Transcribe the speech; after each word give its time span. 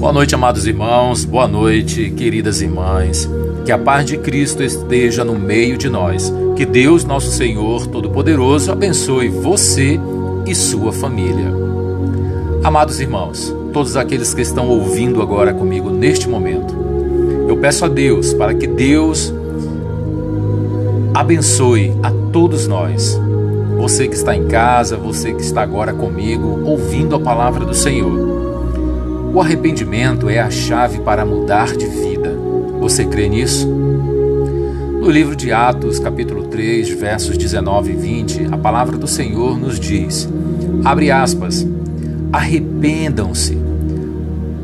Boa 0.00 0.14
noite, 0.14 0.34
amados 0.34 0.66
irmãos, 0.66 1.26
boa 1.26 1.46
noite, 1.46 2.08
queridas 2.16 2.62
irmãs. 2.62 3.28
Que 3.66 3.70
a 3.70 3.76
paz 3.76 4.06
de 4.06 4.16
Cristo 4.16 4.62
esteja 4.62 5.22
no 5.26 5.38
meio 5.38 5.76
de 5.76 5.90
nós. 5.90 6.32
Que 6.56 6.64
Deus, 6.64 7.04
nosso 7.04 7.30
Senhor 7.30 7.86
Todo-Poderoso, 7.86 8.72
abençoe 8.72 9.28
você 9.28 10.00
e 10.46 10.54
sua 10.54 10.90
família. 10.90 11.52
Amados 12.64 12.98
irmãos, 12.98 13.54
todos 13.74 13.94
aqueles 13.94 14.32
que 14.32 14.40
estão 14.40 14.70
ouvindo 14.70 15.20
agora 15.20 15.52
comigo 15.52 15.90
neste 15.90 16.26
momento, 16.26 16.74
eu 17.46 17.58
peço 17.58 17.84
a 17.84 17.88
Deus 17.88 18.32
para 18.32 18.54
que 18.54 18.66
Deus 18.66 19.34
abençoe 21.12 21.92
a 22.02 22.10
todos 22.32 22.66
nós. 22.66 23.20
Você 23.76 24.08
que 24.08 24.14
está 24.14 24.34
em 24.34 24.46
casa, 24.46 24.96
você 24.96 25.34
que 25.34 25.42
está 25.42 25.60
agora 25.60 25.92
comigo, 25.92 26.62
ouvindo 26.64 27.14
a 27.14 27.20
palavra 27.20 27.66
do 27.66 27.74
Senhor. 27.74 28.49
O 29.32 29.40
arrependimento 29.40 30.28
é 30.28 30.40
a 30.40 30.50
chave 30.50 30.98
para 30.98 31.24
mudar 31.24 31.76
de 31.76 31.86
vida. 31.86 32.36
Você 32.80 33.04
crê 33.04 33.28
nisso? 33.28 33.64
No 33.68 35.08
livro 35.08 35.36
de 35.36 35.52
Atos, 35.52 36.00
capítulo 36.00 36.48
3, 36.48 36.90
versos 36.90 37.38
19 37.38 37.92
e 37.92 37.94
20, 37.94 38.48
a 38.50 38.58
palavra 38.58 38.98
do 38.98 39.06
Senhor 39.06 39.56
nos 39.56 39.78
diz: 39.78 40.28
abre 40.84 41.12
aspas, 41.12 41.64
arrependam-se, 42.32 43.56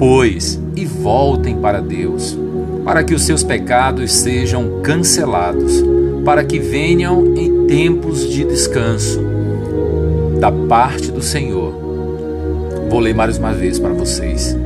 pois, 0.01 0.61
e 0.75 0.85
voltem 0.85 1.57
para 1.59 1.81
Deus, 1.81 2.37
para 2.85 3.05
que 3.05 3.15
os 3.15 3.23
seus 3.23 3.45
pecados 3.45 4.13
sejam 4.13 4.81
cancelados, 4.83 5.81
para 6.25 6.43
que 6.43 6.59
venham 6.59 7.37
em 7.37 7.69
tempos 7.69 8.29
de 8.29 8.45
descanso 8.45 9.21
da 10.41 10.51
parte 10.51 11.13
do 11.13 11.23
Senhor 11.23 11.86
Vou 12.97 13.03
ler 13.03 13.15
mais 13.15 13.37
uma 13.37 13.53
vez 13.53 13.79
para 13.79 13.93
vocês. 13.93 14.57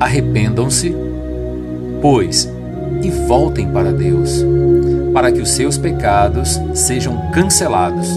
Arrependam-se, 0.00 0.96
pois, 2.00 2.50
e 3.02 3.10
voltem 3.28 3.68
para 3.68 3.92
Deus, 3.92 4.42
para 5.12 5.30
que 5.30 5.38
os 5.38 5.50
seus 5.50 5.76
pecados 5.76 6.58
sejam 6.72 7.30
cancelados, 7.30 8.08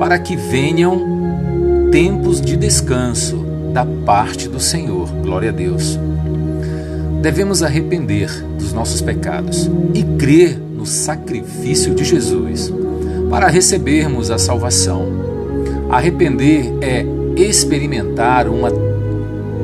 para 0.00 0.18
que 0.18 0.34
venham 0.34 1.88
tempos 1.92 2.40
de 2.40 2.56
descanso 2.56 3.36
da 3.72 3.86
parte 3.86 4.48
do 4.48 4.58
Senhor. 4.58 5.08
Glória 5.22 5.50
a 5.50 5.52
Deus. 5.52 5.96
Devemos 7.22 7.62
arrepender 7.62 8.28
dos 8.58 8.72
nossos 8.72 9.00
pecados 9.00 9.70
e 9.94 10.02
crer 10.18 10.58
no 10.58 10.84
sacrifício 10.84 11.94
de 11.94 12.02
Jesus 12.02 12.68
para 13.30 13.46
recebermos 13.46 14.28
a 14.28 14.38
salvação. 14.38 15.06
Arrepender 15.88 16.64
é 16.80 17.19
experimentar 17.42 18.48
uma 18.48 18.70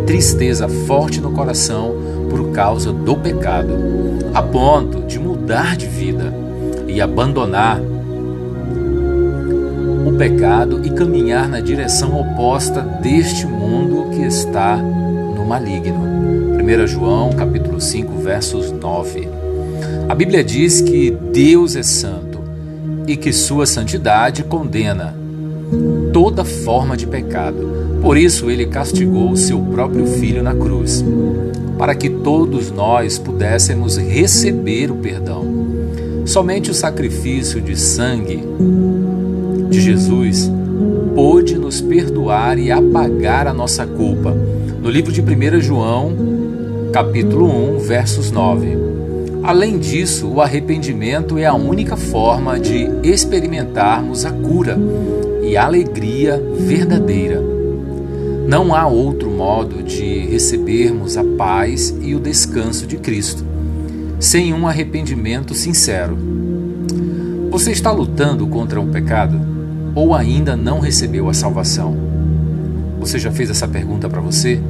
tristeza 0.06 0.68
forte 0.68 1.20
no 1.20 1.32
coração 1.32 1.94
por 2.30 2.52
causa 2.52 2.92
do 2.92 3.16
pecado, 3.16 3.74
a 4.32 4.42
ponto 4.42 5.02
de 5.02 5.18
mudar 5.18 5.76
de 5.76 5.86
vida 5.86 6.32
e 6.86 7.00
abandonar 7.00 7.80
o 10.06 10.12
pecado 10.16 10.80
e 10.84 10.90
caminhar 10.90 11.48
na 11.48 11.60
direção 11.60 12.18
oposta 12.18 12.80
deste 12.80 13.46
mundo 13.46 14.10
que 14.10 14.22
está 14.22 14.76
no 14.76 15.44
maligno. 15.44 16.06
1 16.62 16.86
João, 16.86 17.32
capítulo 17.32 17.80
5, 17.80 18.20
versos 18.20 18.70
9. 18.70 19.28
A 20.08 20.14
Bíblia 20.14 20.44
diz 20.44 20.80
que 20.80 21.10
Deus 21.10 21.74
é 21.74 21.82
santo 21.82 22.40
e 23.08 23.16
que 23.16 23.32
sua 23.32 23.66
santidade 23.66 24.44
condena 24.44 25.15
toda 26.36 26.44
forma 26.44 26.98
de 26.98 27.06
pecado. 27.06 27.98
Por 28.02 28.18
isso 28.18 28.50
ele 28.50 28.66
castigou 28.66 29.30
o 29.30 29.36
seu 29.38 29.58
próprio 29.58 30.06
filho 30.06 30.42
na 30.42 30.54
cruz, 30.54 31.02
para 31.78 31.94
que 31.94 32.10
todos 32.10 32.70
nós 32.70 33.18
pudéssemos 33.18 33.96
receber 33.96 34.90
o 34.90 34.96
perdão. 34.96 35.46
Somente 36.26 36.70
o 36.70 36.74
sacrifício 36.74 37.58
de 37.58 37.74
sangue 37.74 38.44
de 39.70 39.80
Jesus 39.80 40.50
pôde 41.14 41.56
nos 41.56 41.80
perdoar 41.80 42.58
e 42.58 42.70
apagar 42.70 43.46
a 43.46 43.54
nossa 43.54 43.86
culpa. 43.86 44.36
No 44.82 44.90
livro 44.90 45.10
de 45.10 45.22
1 45.22 45.60
João, 45.62 46.12
capítulo 46.92 47.46
1, 47.76 47.78
versos 47.78 48.30
9. 48.30 48.76
Além 49.42 49.78
disso, 49.78 50.28
o 50.28 50.42
arrependimento 50.42 51.38
é 51.38 51.46
a 51.46 51.54
única 51.54 51.96
forma 51.96 52.58
de 52.58 52.90
experimentarmos 53.02 54.26
a 54.26 54.32
cura 54.32 54.76
e 55.46 55.56
alegria 55.56 56.42
verdadeira. 56.58 57.40
Não 58.48 58.74
há 58.74 58.86
outro 58.86 59.30
modo 59.30 59.80
de 59.80 60.26
recebermos 60.26 61.16
a 61.16 61.22
paz 61.22 61.96
e 62.02 62.16
o 62.16 62.20
descanso 62.20 62.84
de 62.84 62.96
Cristo, 62.96 63.44
sem 64.18 64.52
um 64.52 64.66
arrependimento 64.66 65.54
sincero. 65.54 66.18
Você 67.50 67.70
está 67.70 67.92
lutando 67.92 68.46
contra 68.48 68.80
o 68.80 68.88
pecado 68.88 69.40
ou 69.94 70.14
ainda 70.14 70.56
não 70.56 70.80
recebeu 70.80 71.28
a 71.28 71.34
salvação? 71.34 71.96
Você 72.98 73.18
já 73.18 73.30
fez 73.30 73.48
essa 73.48 73.68
pergunta 73.68 74.08
para 74.08 74.20
você? 74.20 74.60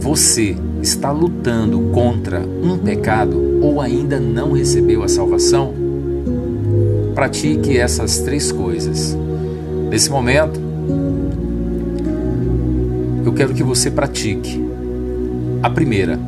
Você 0.00 0.56
está 0.80 1.10
lutando 1.10 1.80
contra 1.92 2.40
um 2.40 2.78
pecado 2.78 3.58
ou 3.60 3.80
ainda 3.80 4.20
não 4.20 4.52
recebeu 4.52 5.02
a 5.02 5.08
salvação? 5.08 5.74
Pratique 7.12 7.76
essas 7.76 8.18
três 8.20 8.52
coisas 8.52 9.16
Nesse 9.90 10.10
momento, 10.10 10.60
eu 13.24 13.32
quero 13.32 13.54
que 13.54 13.62
você 13.62 13.90
pratique. 13.90 14.62
A 15.62 15.70
primeira, 15.70 16.18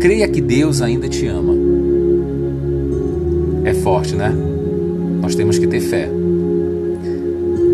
creia 0.00 0.26
que 0.26 0.40
Deus 0.40 0.80
ainda 0.80 1.06
te 1.06 1.26
ama. 1.26 1.54
É 3.64 3.74
forte, 3.74 4.14
né? 4.14 4.34
Nós 5.20 5.34
temos 5.34 5.58
que 5.58 5.66
ter 5.66 5.80
fé. 5.80 6.08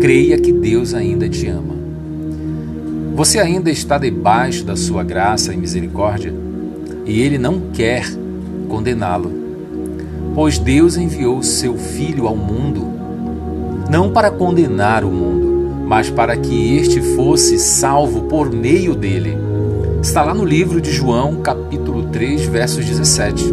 Creia 0.01 0.37
que 0.37 0.51
Deus 0.51 0.93
ainda 0.93 1.29
te 1.29 1.47
ama. 1.47 1.75
Você 3.15 3.39
ainda 3.39 3.71
está 3.71 3.97
debaixo 3.97 4.65
da 4.65 4.75
sua 4.75 5.03
graça 5.03 5.53
e 5.53 5.57
misericórdia 5.57 6.33
e 7.05 7.21
Ele 7.21 7.37
não 7.37 7.71
quer 7.73 8.05
condená-lo, 8.67 9.31
pois 10.35 10.59
Deus 10.59 10.95
enviou 10.95 11.41
seu 11.41 11.77
Filho 11.77 12.27
ao 12.27 12.35
mundo 12.35 12.98
não 13.89 14.11
para 14.11 14.29
condenar 14.29 15.03
o 15.03 15.09
mundo, 15.09 15.85
mas 15.87 16.09
para 16.09 16.37
que 16.37 16.77
este 16.77 17.01
fosse 17.01 17.57
salvo 17.57 18.21
por 18.23 18.51
meio 18.51 18.93
dele. 18.93 19.35
Está 20.01 20.23
lá 20.23 20.33
no 20.33 20.45
livro 20.45 20.79
de 20.79 20.91
João, 20.91 21.37
capítulo 21.37 22.03
3, 22.03 22.45
versos 22.45 22.85
17. 22.85 23.51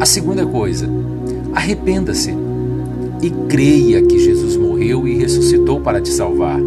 A 0.00 0.06
segunda 0.06 0.46
coisa, 0.46 0.88
arrependa-se 1.52 2.34
e 3.20 3.30
creia 3.48 4.02
que 4.02 4.18
Jesus 4.18 4.56
morreu 4.56 5.06
e 5.06 5.16
ressuscitou 5.16 5.80
para 5.80 6.00
te 6.00 6.08
salvar. 6.08 6.58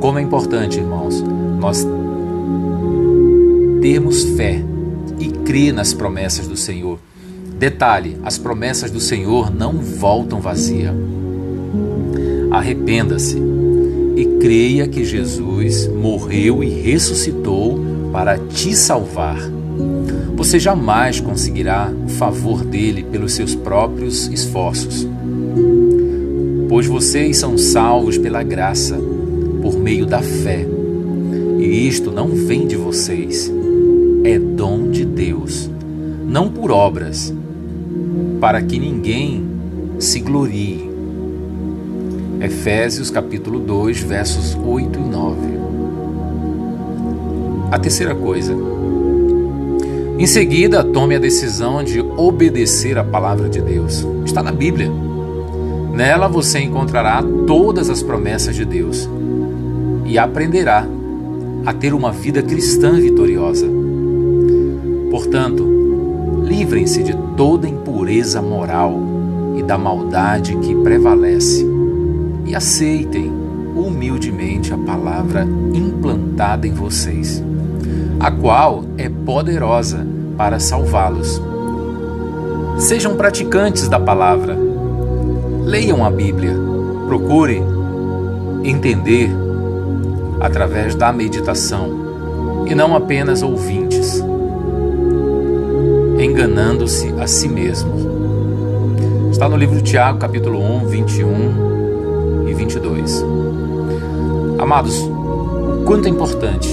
Como 0.00 0.18
é 0.18 0.22
importante, 0.22 0.78
irmãos, 0.78 1.22
nós 1.58 1.84
termos 3.82 4.22
fé 4.22 4.62
e 5.18 5.28
crer 5.28 5.74
nas 5.74 5.92
promessas 5.92 6.46
do 6.46 6.56
Senhor. 6.56 6.98
Detalhe: 7.58 8.16
as 8.22 8.38
promessas 8.38 8.90
do 8.90 9.00
Senhor 9.00 9.52
não 9.52 9.74
voltam 9.74 10.40
vazia. 10.40 10.94
Arrependa-se 12.50 13.36
e 14.16 14.38
creia 14.40 14.86
que 14.86 15.04
Jesus 15.04 15.86
morreu 15.88 16.62
e 16.62 16.68
ressuscitou 16.68 17.78
para 18.12 18.38
te 18.38 18.74
salvar. 18.74 19.38
Você 20.34 20.58
jamais 20.58 21.20
conseguirá 21.20 21.92
o 22.06 22.08
favor 22.08 22.64
dele 22.64 23.02
pelos 23.02 23.32
seus 23.32 23.54
próprios 23.54 24.28
esforços, 24.28 25.06
pois 26.68 26.86
vocês 26.86 27.36
são 27.36 27.58
salvos 27.58 28.16
pela 28.16 28.42
graça, 28.42 28.96
por 29.60 29.76
meio 29.78 30.06
da 30.06 30.22
fé. 30.22 30.64
E 31.58 31.88
isto 31.88 32.12
não 32.12 32.28
vem 32.28 32.66
de 32.68 32.76
vocês, 32.76 33.52
é 34.24 34.38
dom 34.38 34.90
de 34.90 35.04
Deus, 35.04 35.68
não 36.24 36.48
por 36.48 36.70
obras, 36.70 37.34
para 38.40 38.62
que 38.62 38.78
ninguém 38.78 39.44
se 39.98 40.20
glorie. 40.20 40.88
Efésios 42.40 43.10
capítulo 43.10 43.58
2, 43.58 44.00
versos 44.02 44.56
8 44.64 44.98
e 44.98 45.02
9. 45.02 45.38
A 47.70 47.78
terceira 47.78 48.14
coisa. 48.14 48.54
Em 50.18 50.26
seguida, 50.26 50.84
tome 50.84 51.16
a 51.16 51.18
decisão 51.18 51.82
de 51.82 52.00
obedecer 52.00 52.96
a 52.96 53.04
palavra 53.04 53.48
de 53.48 53.60
Deus. 53.60 54.06
Está 54.24 54.42
na 54.42 54.52
Bíblia. 54.52 54.90
Nela 55.92 56.28
você 56.28 56.60
encontrará 56.60 57.22
todas 57.46 57.90
as 57.90 58.02
promessas 58.02 58.54
de 58.54 58.64
Deus 58.64 59.08
e 60.06 60.16
aprenderá 60.16 60.86
a 61.66 61.72
ter 61.72 61.92
uma 61.92 62.12
vida 62.12 62.40
cristã 62.40 62.92
vitoriosa. 62.92 63.66
Portanto, 65.10 65.66
livrem-se 66.44 67.02
de 67.02 67.27
toda 67.38 67.68
impureza 67.68 68.42
moral 68.42 68.98
e 69.56 69.62
da 69.62 69.78
maldade 69.78 70.56
que 70.56 70.74
prevalece 70.74 71.64
e 72.44 72.52
aceitem 72.52 73.32
humildemente 73.76 74.74
a 74.74 74.76
palavra 74.76 75.46
implantada 75.72 76.66
em 76.66 76.72
vocês, 76.72 77.40
a 78.18 78.28
qual 78.28 78.82
é 78.98 79.08
poderosa 79.08 80.04
para 80.36 80.58
salvá-los. 80.58 81.40
Sejam 82.76 83.16
praticantes 83.16 83.86
da 83.86 84.00
palavra. 84.00 84.58
Leiam 85.64 86.04
a 86.04 86.10
Bíblia. 86.10 86.56
Procure 87.06 87.62
entender 88.64 89.30
através 90.40 90.96
da 90.96 91.12
meditação 91.12 92.64
e 92.66 92.74
não 92.74 92.96
apenas 92.96 93.42
ouvintes, 93.44 94.20
enganando-se 96.18 97.14
a 97.18 97.26
si 97.26 97.48
mesmos. 97.48 98.06
Está 99.30 99.48
no 99.48 99.56
livro 99.56 99.76
de 99.76 99.82
Tiago, 99.82 100.18
capítulo 100.18 100.60
1, 100.60 100.86
21 100.86 102.48
e 102.48 102.54
22. 102.54 103.24
Amados, 104.58 105.08
quanto 105.84 106.06
é 106.06 106.10
importante 106.10 106.68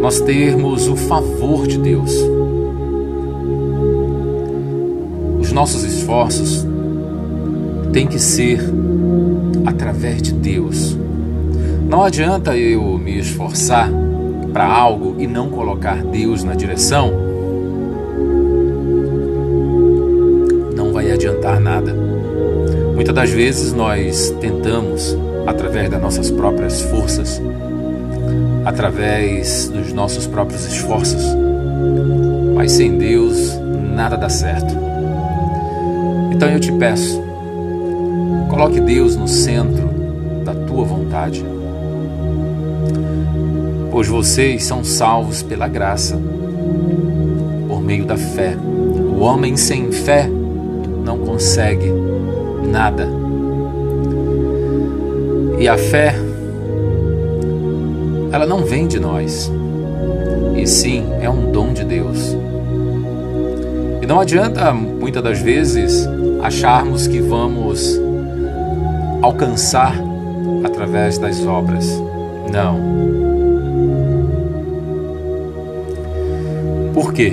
nós 0.00 0.20
termos 0.20 0.88
o 0.88 0.96
favor 0.96 1.66
de 1.66 1.78
Deus. 1.78 2.14
Os 5.38 5.52
nossos 5.52 5.84
esforços 5.84 6.66
têm 7.92 8.06
que 8.06 8.18
ser 8.18 8.60
através 9.66 10.22
de 10.22 10.32
Deus. 10.32 10.96
Não 11.88 12.02
adianta 12.02 12.56
eu 12.56 12.96
me 12.96 13.18
esforçar 13.18 13.90
para 14.52 14.66
algo 14.66 15.16
e 15.18 15.26
não 15.26 15.48
colocar 15.48 16.02
Deus 16.02 16.44
na 16.44 16.54
direção. 16.54 17.12
Não 20.76 20.92
vai 20.92 21.10
adiantar 21.10 21.60
nada. 21.60 21.94
Muitas 22.94 23.14
das 23.14 23.30
vezes 23.30 23.72
nós 23.72 24.30
tentamos, 24.40 25.16
através 25.46 25.90
das 25.90 26.00
nossas 26.00 26.30
próprias 26.30 26.82
forças, 26.82 27.40
através 28.64 29.68
dos 29.68 29.92
nossos 29.92 30.26
próprios 30.26 30.66
esforços, 30.66 31.24
mas 32.54 32.72
sem 32.72 32.98
Deus 32.98 33.58
nada 33.94 34.16
dá 34.16 34.28
certo. 34.28 34.74
Então 36.32 36.48
eu 36.48 36.60
te 36.60 36.72
peço, 36.72 37.30
Coloque 38.50 38.80
Deus 38.80 39.14
no 39.14 39.28
centro 39.28 39.88
da 40.44 40.52
tua 40.52 40.84
vontade. 40.84 41.44
Pois 43.90 44.06
vocês 44.06 44.64
são 44.64 44.84
salvos 44.84 45.42
pela 45.42 45.66
graça, 45.66 46.18
por 47.68 47.80
meio 47.82 48.04
da 48.04 48.16
fé. 48.16 48.56
O 48.56 49.20
homem 49.20 49.56
sem 49.56 49.90
fé 49.90 50.28
não 51.04 51.18
consegue 51.18 51.92
nada. 52.70 53.08
E 55.58 55.68
a 55.68 55.76
fé, 55.76 56.14
ela 58.32 58.46
não 58.46 58.64
vem 58.64 58.86
de 58.86 58.98
nós, 58.98 59.50
e 60.56 60.66
sim 60.66 61.04
é 61.20 61.28
um 61.28 61.50
dom 61.50 61.72
de 61.72 61.84
Deus. 61.84 62.36
E 64.00 64.06
não 64.06 64.20
adianta 64.20 64.72
muitas 64.72 65.22
das 65.22 65.42
vezes 65.42 66.08
acharmos 66.42 67.06
que 67.06 67.20
vamos 67.20 68.00
alcançar 69.20 69.94
através 70.64 71.18
das 71.18 71.44
obras. 71.44 71.86
Não. 72.50 73.19
Quê? 77.20 77.32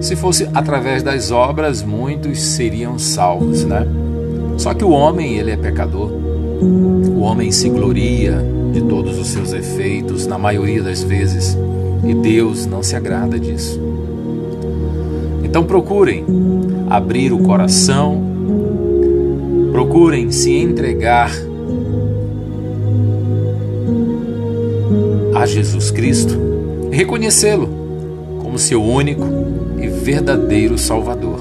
Se 0.00 0.16
fosse 0.16 0.48
através 0.54 1.02
das 1.02 1.30
obras, 1.30 1.82
muitos 1.82 2.40
seriam 2.40 2.98
salvos, 2.98 3.64
né? 3.64 3.86
Só 4.56 4.72
que 4.72 4.84
o 4.84 4.90
homem, 4.90 5.36
ele 5.36 5.50
é 5.50 5.56
pecador. 5.56 6.10
O 6.10 7.20
homem 7.20 7.50
se 7.50 7.68
gloria 7.68 8.42
de 8.72 8.80
todos 8.82 9.18
os 9.18 9.28
seus 9.28 9.52
efeitos, 9.52 10.26
na 10.26 10.38
maioria 10.38 10.82
das 10.82 11.02
vezes, 11.02 11.56
e 12.04 12.14
Deus 12.14 12.64
não 12.64 12.82
se 12.82 12.96
agrada 12.96 13.38
disso. 13.38 13.80
Então 15.44 15.64
procurem 15.64 16.24
abrir 16.88 17.32
o 17.32 17.38
coração 17.38 18.26
Procurem 19.76 20.30
se 20.30 20.56
entregar 20.56 21.30
a 25.34 25.44
Jesus 25.44 25.90
Cristo, 25.90 26.34
reconhecê-lo 26.90 27.85
como 28.46 28.60
seu 28.60 28.80
único 28.80 29.26
e 29.76 29.88
verdadeiro 29.88 30.78
Salvador. 30.78 31.40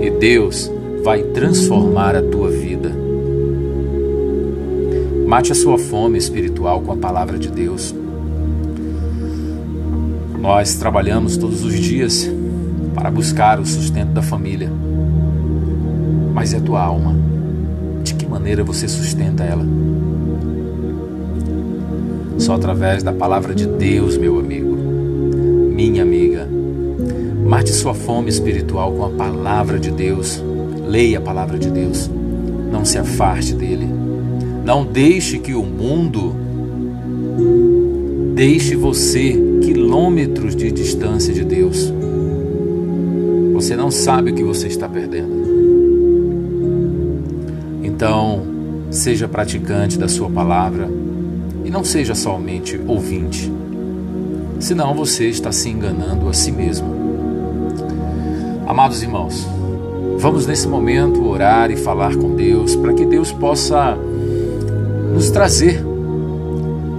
E 0.00 0.10
Deus 0.10 0.68
vai 1.04 1.22
transformar 1.22 2.16
a 2.16 2.22
tua 2.22 2.50
vida. 2.50 2.90
Mate 5.24 5.52
a 5.52 5.54
sua 5.54 5.78
fome 5.78 6.18
espiritual 6.18 6.80
com 6.80 6.90
a 6.90 6.96
palavra 6.96 7.38
de 7.38 7.48
Deus. 7.48 7.94
Nós 10.36 10.74
trabalhamos 10.74 11.36
todos 11.36 11.64
os 11.64 11.78
dias 11.78 12.28
para 12.92 13.08
buscar 13.08 13.60
o 13.60 13.64
sustento 13.64 14.10
da 14.10 14.22
família 14.22 14.68
mas 16.34 16.52
é 16.54 16.58
tua 16.58 16.82
alma. 16.82 17.14
De 18.02 18.14
que 18.14 18.26
maneira 18.26 18.64
você 18.64 18.88
sustenta 18.88 19.44
ela? 19.44 19.64
Só 22.36 22.54
através 22.54 23.04
da 23.04 23.12
palavra 23.12 23.54
de 23.54 23.64
Deus, 23.64 24.16
meu 24.16 24.40
amigo, 24.40 24.61
minha 25.72 26.02
amiga. 26.02 26.46
Mate 27.46 27.72
sua 27.72 27.94
fome 27.94 28.28
espiritual 28.28 28.92
com 28.92 29.04
a 29.04 29.10
palavra 29.10 29.78
de 29.78 29.90
Deus. 29.90 30.42
Leia 30.86 31.18
a 31.18 31.20
palavra 31.20 31.58
de 31.58 31.70
Deus. 31.70 32.10
Não 32.70 32.84
se 32.84 32.98
afaste 32.98 33.54
dele. 33.54 33.88
Não 34.64 34.84
deixe 34.84 35.38
que 35.38 35.54
o 35.54 35.62
mundo 35.62 36.34
deixe 38.34 38.76
você 38.76 39.32
quilômetros 39.62 40.54
de 40.54 40.70
distância 40.70 41.32
de 41.32 41.44
Deus. 41.44 41.92
Você 43.54 43.74
não 43.74 43.90
sabe 43.90 44.30
o 44.30 44.34
que 44.34 44.44
você 44.44 44.66
está 44.66 44.88
perdendo. 44.88 45.42
Então, 47.82 48.42
seja 48.90 49.26
praticante 49.26 49.98
da 49.98 50.08
Sua 50.08 50.30
palavra 50.30 50.88
e 51.64 51.70
não 51.70 51.84
seja 51.84 52.14
somente 52.14 52.80
ouvinte, 52.86 53.50
senão 54.62 54.94
você 54.94 55.28
está 55.28 55.50
se 55.50 55.68
enganando 55.68 56.28
a 56.28 56.32
si 56.32 56.52
mesmo. 56.52 56.86
Amados 58.64 59.02
irmãos, 59.02 59.46
vamos 60.18 60.46
nesse 60.46 60.68
momento 60.68 61.26
orar 61.26 61.70
e 61.72 61.76
falar 61.76 62.16
com 62.16 62.36
Deus 62.36 62.76
para 62.76 62.94
que 62.94 63.04
Deus 63.04 63.32
possa 63.32 63.98
nos 65.12 65.30
trazer 65.30 65.84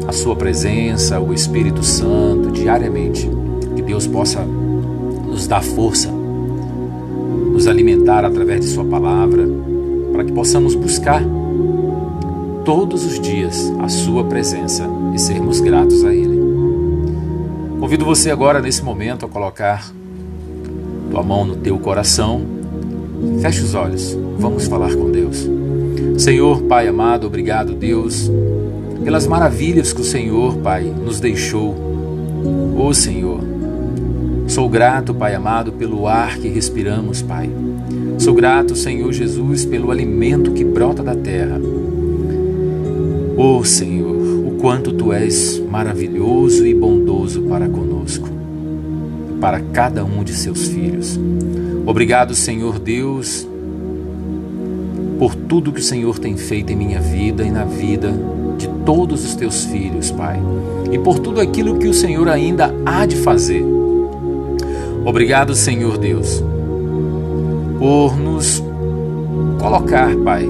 a 0.05 0.11
Sua 0.11 0.35
presença, 0.35 1.21
o 1.21 1.33
Espírito 1.33 1.83
Santo 1.83 2.51
diariamente, 2.51 3.29
que 3.75 3.81
Deus 3.81 4.05
possa 4.05 4.41
nos 4.41 5.47
dar 5.47 5.63
força, 5.63 6.09
nos 6.11 7.65
alimentar 7.65 8.25
através 8.25 8.59
de 8.59 8.67
Sua 8.67 8.83
palavra 8.83 9.47
para 10.11 10.25
que 10.25 10.33
possamos 10.33 10.75
buscar 10.75 11.23
todos 12.65 13.05
os 13.05 13.19
dias 13.21 13.73
a 13.79 13.87
Sua 13.87 14.25
presença 14.25 14.83
e 15.13 15.17
sermos 15.17 15.61
gratos 15.61 16.03
a 16.03 16.13
Ele. 16.13 16.32
Convido 17.83 18.05
você 18.05 18.31
agora, 18.31 18.61
nesse 18.61 18.81
momento, 18.81 19.25
a 19.25 19.29
colocar 19.29 19.91
tua 21.11 21.21
mão 21.21 21.43
no 21.43 21.57
teu 21.57 21.77
coração. 21.77 22.41
Feche 23.41 23.59
os 23.59 23.75
olhos, 23.75 24.17
vamos 24.39 24.67
falar 24.67 24.95
com 24.95 25.11
Deus. 25.11 25.45
Senhor, 26.17 26.61
Pai 26.61 26.87
amado, 26.87 27.27
obrigado, 27.27 27.73
Deus, 27.73 28.31
pelas 29.03 29.27
maravilhas 29.27 29.91
que 29.91 29.99
o 29.99 30.03
Senhor, 30.05 30.55
Pai, 30.59 30.83
nos 30.83 31.19
deixou. 31.19 31.75
Ô 32.77 32.85
oh, 32.87 32.93
Senhor, 32.93 33.41
sou 34.47 34.69
grato, 34.69 35.13
Pai 35.13 35.35
amado, 35.35 35.73
pelo 35.73 36.07
ar 36.07 36.37
que 36.37 36.47
respiramos, 36.47 37.21
Pai. 37.21 37.49
Sou 38.17 38.33
grato, 38.33 38.77
Senhor 38.77 39.11
Jesus, 39.11 39.65
pelo 39.65 39.91
alimento 39.91 40.53
que 40.53 40.63
brota 40.63 41.03
da 41.03 41.15
terra. 41.15 41.59
Oh 43.35 43.61
Senhor, 43.65 44.12
quanto 44.63 44.93
tu 44.93 45.11
és 45.11 45.61
maravilhoso 45.69 46.65
e 46.65 46.73
bondoso 46.73 47.41
para 47.41 47.67
conosco, 47.67 48.29
para 49.41 49.59
cada 49.59 50.05
um 50.05 50.23
de 50.23 50.33
seus 50.33 50.69
filhos. 50.69 51.19
Obrigado, 51.85 52.33
Senhor 52.33 52.79
Deus, 52.79 53.45
por 55.19 55.35
tudo 55.35 55.73
que 55.73 55.81
o 55.81 55.83
Senhor 55.83 56.17
tem 56.17 56.37
feito 56.37 56.71
em 56.71 56.77
minha 56.77 57.01
vida 57.01 57.43
e 57.43 57.51
na 57.51 57.65
vida 57.65 58.17
de 58.57 58.69
todos 58.85 59.25
os 59.25 59.35
teus 59.35 59.65
filhos, 59.65 60.11
Pai, 60.11 60.39
e 60.89 60.97
por 60.97 61.19
tudo 61.19 61.41
aquilo 61.41 61.77
que 61.77 61.89
o 61.89 61.93
Senhor 61.93 62.29
ainda 62.29 62.73
há 62.85 63.05
de 63.05 63.17
fazer. 63.17 63.65
Obrigado, 65.03 65.53
Senhor 65.55 65.97
Deus 65.97 66.41
por 67.83 68.17
nos 68.17 68.63
colocar, 69.59 70.15
Pai, 70.23 70.47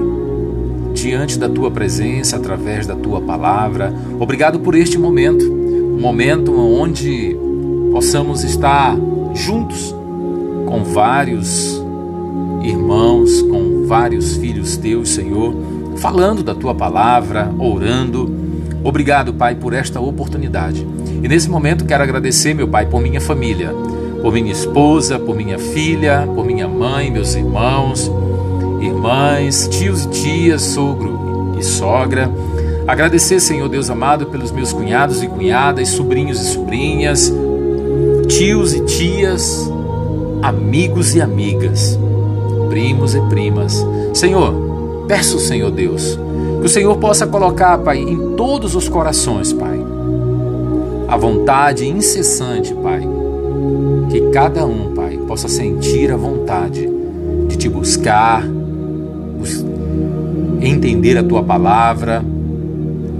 diante 1.04 1.38
da 1.38 1.50
tua 1.50 1.70
presença 1.70 2.36
através 2.36 2.86
da 2.86 2.96
tua 2.96 3.20
palavra. 3.20 3.92
Obrigado 4.18 4.58
por 4.60 4.74
este 4.74 4.96
momento, 4.96 5.44
um 5.44 6.00
momento 6.00 6.58
onde 6.58 7.36
possamos 7.92 8.42
estar 8.42 8.96
juntos 9.34 9.94
com 10.66 10.82
vários 10.82 11.78
irmãos, 12.62 13.42
com 13.42 13.84
vários 13.86 14.38
filhos 14.38 14.78
teus, 14.78 15.10
Senhor, 15.10 15.54
falando 15.96 16.42
da 16.42 16.54
tua 16.54 16.74
palavra, 16.74 17.52
orando. 17.58 18.34
Obrigado, 18.82 19.34
Pai, 19.34 19.54
por 19.54 19.74
esta 19.74 20.00
oportunidade. 20.00 20.86
E 21.22 21.28
nesse 21.28 21.50
momento 21.50 21.84
quero 21.84 22.02
agradecer, 22.02 22.54
meu 22.54 22.66
Pai, 22.66 22.86
por 22.86 23.02
minha 23.02 23.20
família, 23.20 23.74
por 24.22 24.32
minha 24.32 24.52
esposa, 24.52 25.18
por 25.18 25.36
minha 25.36 25.58
filha, 25.58 26.26
por 26.34 26.46
minha 26.46 26.66
mãe, 26.66 27.10
meus 27.10 27.34
irmãos, 27.34 28.10
irmãs, 28.86 29.68
tios 29.68 30.04
e 30.04 30.08
tias, 30.08 30.62
sogro 30.62 31.54
e 31.58 31.62
sogra. 31.62 32.30
Agradecer, 32.86 33.40
Senhor 33.40 33.68
Deus 33.68 33.88
amado, 33.88 34.26
pelos 34.26 34.52
meus 34.52 34.72
cunhados 34.72 35.22
e 35.22 35.26
cunhadas, 35.26 35.88
sobrinhos 35.88 36.40
e 36.40 36.52
sobrinhas, 36.52 37.32
tios 38.28 38.74
e 38.74 38.80
tias, 38.80 39.70
amigos 40.42 41.14
e 41.14 41.20
amigas, 41.20 41.98
primos 42.68 43.14
e 43.14 43.20
primas. 43.22 43.84
Senhor, 44.12 45.04
peço, 45.08 45.38
Senhor 45.38 45.70
Deus, 45.70 46.18
que 46.60 46.66
o 46.66 46.68
Senhor 46.68 46.96
possa 46.98 47.26
colocar, 47.26 47.78
Pai, 47.78 47.98
em 47.98 48.34
todos 48.36 48.74
os 48.74 48.88
corações, 48.88 49.52
Pai, 49.52 49.80
a 51.08 51.16
vontade 51.16 51.88
incessante, 51.88 52.74
Pai, 52.74 53.00
que 54.10 54.20
cada 54.30 54.66
um, 54.66 54.92
Pai, 54.94 55.16
possa 55.26 55.48
sentir 55.48 56.12
a 56.12 56.16
vontade 56.16 56.86
de 57.48 57.56
te 57.56 57.68
buscar, 57.68 58.44
entender 60.66 61.16
a 61.16 61.22
tua 61.22 61.42
palavra. 61.42 62.24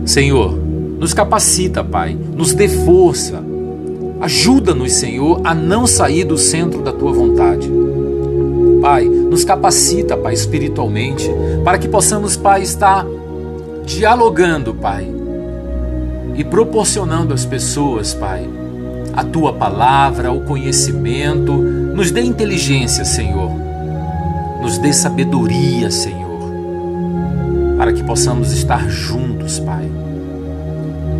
Senhor, 0.05 0.57
nos 0.99 1.15
capacita, 1.15 1.83
Pai, 1.83 2.15
nos 2.15 2.53
dê 2.53 2.69
força 2.69 3.55
Ajuda-nos, 4.25 4.93
Senhor, 4.95 5.43
a 5.45 5.55
não 5.55 5.87
sair 5.87 6.25
do 6.25 6.39
centro 6.39 6.81
da 6.81 6.93
tua 6.93 7.13
vontade. 7.13 7.71
Pai, 8.81 9.05
nos 9.05 9.45
capacita, 9.45 10.17
Pai, 10.17 10.33
espiritualmente, 10.33 11.31
para 11.63 11.77
que 11.77 11.87
possamos, 11.87 12.35
Pai, 12.35 12.63
estar 12.63 13.05
dialogando, 13.85 14.73
Pai, 14.73 15.07
e 16.37 16.43
proporcionando 16.43 17.35
às 17.35 17.45
pessoas, 17.45 18.15
Pai, 18.15 18.49
a 19.13 19.23
tua 19.23 19.53
palavra, 19.53 20.33
o 20.33 20.41
conhecimento. 20.41 21.53
Nos 21.53 22.11
dê 22.11 22.23
inteligência, 22.23 23.05
Senhor. 23.05 23.51
Nos 24.63 24.79
dê 24.79 24.91
sabedoria, 24.91 25.91
Senhor, 25.91 26.24
para 27.85 27.93
que 27.93 28.03
possamos 28.03 28.51
estar 28.51 28.89
juntos, 28.89 29.59
Pai, 29.59 29.85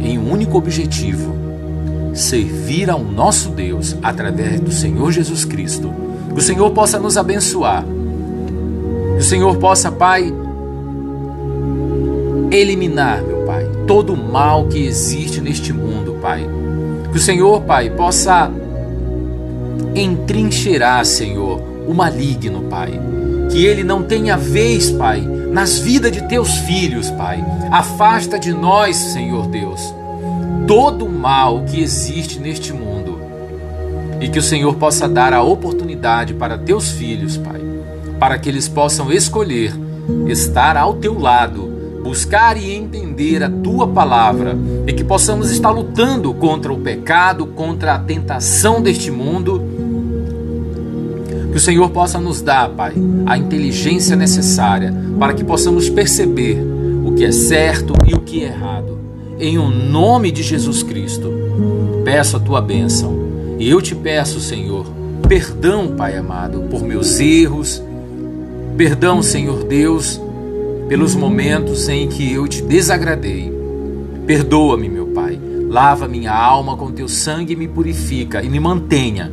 em 0.01 0.19
um 0.19 0.33
único 0.33 0.57
objetivo 0.57 1.35
servir 2.15 2.89
ao 2.89 3.05
nosso 3.05 3.51
Deus 3.51 3.95
através 4.03 4.61
do 4.61 4.73
Senhor 4.73 5.13
Jesus 5.13 5.45
Cristo. 5.45 5.93
Que 6.33 6.39
o 6.39 6.43
Senhor 6.43 6.71
possa 6.71 6.99
nos 6.99 7.19
abençoar. 7.19 7.85
Que 7.85 9.21
o 9.21 9.23
Senhor 9.23 9.59
possa, 9.59 9.93
Pai, 9.93 10.33
eliminar, 12.51 13.21
meu 13.21 13.45
Pai, 13.45 13.69
todo 13.87 14.15
o 14.15 14.17
mal 14.17 14.67
que 14.67 14.87
existe 14.87 15.43
neste 15.43 15.71
mundo, 15.71 16.17
Pai. 16.23 16.49
Que 17.13 17.19
o 17.19 17.21
Senhor, 17.21 17.61
Pai, 17.61 17.91
possa 17.91 18.51
entrincheirar, 19.95 21.05
Senhor, 21.05 21.61
o 21.87 21.93
maligno, 21.93 22.63
Pai. 22.63 22.99
Que 23.51 23.67
ele 23.67 23.85
não 23.85 24.03
tenha 24.03 24.39
vez, 24.39 24.91
Pai, 24.91 25.34
nas 25.55 25.79
vidas 25.79 26.13
de 26.13 26.29
teus 26.29 26.59
filhos, 26.59 27.11
Pai. 27.13 27.43
Afasta 27.71 28.39
de 28.39 28.53
nós, 28.53 28.95
Senhor 28.97 29.47
Deus 29.47 29.95
todo 30.67 31.05
o 31.05 31.13
mal 31.13 31.63
que 31.65 31.81
existe 31.81 32.39
neste 32.39 32.73
mundo 32.73 33.21
e 34.21 34.29
que 34.29 34.39
o 34.39 34.43
Senhor 34.43 34.75
possa 34.77 35.09
dar 35.09 35.33
a 35.33 35.43
oportunidade 35.43 36.33
para 36.33 36.57
teus 36.57 36.91
filhos, 36.93 37.37
Pai, 37.37 37.61
para 38.19 38.39
que 38.39 38.49
eles 38.49 38.69
possam 38.69 39.13
escolher 39.13 39.73
estar 40.27 40.77
ao 40.77 40.95
teu 40.95 41.19
lado, 41.19 41.71
buscar 42.03 42.57
e 42.57 42.73
entender 42.73 43.43
a 43.43 43.51
tua 43.51 43.87
palavra 43.87 44.57
e 44.87 44.93
que 44.93 45.05
possamos 45.05 45.51
estar 45.51 45.71
lutando 45.71 46.33
contra 46.33 46.73
o 46.73 46.81
pecado, 46.81 47.47
contra 47.47 47.95
a 47.95 47.99
tentação 47.99 48.81
deste 48.81 49.11
mundo. 49.11 49.74
Que 51.55 51.59
o 51.59 51.61
Senhor 51.61 51.89
possa 51.91 52.19
nos 52.19 52.43
dar, 52.43 52.69
Pai, 52.71 52.95
a 53.27 53.39
inteligência 53.39 54.17
necessária 54.17 54.93
para 55.21 55.33
que 55.33 55.45
possamos 55.45 55.89
perceber 55.89 56.61
o 57.05 57.13
que 57.13 57.25
é 57.25 57.31
certo 57.31 57.95
e 58.05 58.13
o 58.13 58.23
que 58.23 58.43
é 58.43 58.47
errado 58.49 58.99
em 59.39 59.57
o 59.57 59.71
nome 59.71 60.33
de 60.33 60.43
Jesus 60.43 60.83
Cristo. 60.83 61.33
Peço 62.05 62.37
a 62.37 62.41
tua 62.41 62.61
bênção 62.61 63.17
e 63.57 63.71
eu 63.71 63.81
te 63.81 63.95
peço, 63.95 64.41
Senhor, 64.41 64.85
perdão, 65.29 65.95
Pai 65.97 66.17
amado, 66.17 66.63
por 66.69 66.83
meus 66.83 67.21
erros, 67.21 67.81
perdão, 68.77 69.23
Senhor 69.23 69.63
Deus, 69.63 70.21
pelos 70.89 71.15
momentos 71.15 71.89
em 71.89 72.09
que 72.09 72.33
eu 72.33 72.49
te 72.49 72.63
desagradei. 72.63 73.57
Perdoa-me, 74.27 74.89
meu 74.89 75.07
Pai, 75.07 75.39
lava 75.69 76.09
minha 76.09 76.33
alma 76.33 76.77
com 76.77 76.91
teu 76.91 77.07
sangue 77.07 77.53
e 77.53 77.57
me 77.57 77.69
purifica 77.69 78.43
e 78.43 78.49
me 78.49 78.59
mantenha 78.59 79.31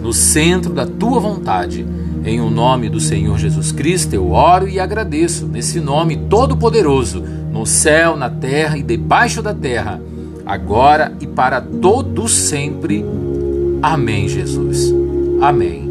no 0.00 0.12
centro 0.12 0.72
da 0.72 0.86
tua 0.86 1.20
vontade. 1.20 1.86
Em 2.24 2.40
o 2.40 2.50
nome 2.50 2.88
do 2.88 2.98
Senhor 2.98 3.38
Jesus 3.38 3.70
Cristo, 3.70 4.14
eu 4.14 4.32
oro 4.32 4.68
e 4.68 4.80
agradeço, 4.80 5.46
nesse 5.46 5.80
nome 5.80 6.16
todo-poderoso 6.16 7.22
no 7.52 7.64
céu, 7.64 8.16
na 8.16 8.28
terra 8.28 8.76
e 8.76 8.82
debaixo 8.82 9.40
da 9.40 9.54
terra, 9.54 10.00
agora 10.44 11.12
e 11.20 11.26
para 11.26 11.60
todos 11.60 12.34
sempre. 12.34 13.04
Amém, 13.80 14.28
Jesus. 14.28 14.92
Amém. 15.40 15.85